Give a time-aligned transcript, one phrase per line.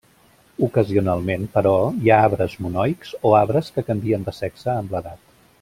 [0.67, 5.27] Ocasionalment, però, hi ha arbres monoics o arbres que canvien de sexe amb l'edat.